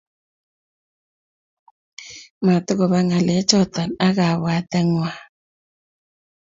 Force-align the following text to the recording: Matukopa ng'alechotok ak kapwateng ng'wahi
Matukopa 2.45 2.99
ng'alechotok 3.05 3.89
ak 4.05 4.13
kapwateng 4.17 4.87
ng'wahi 4.93 5.21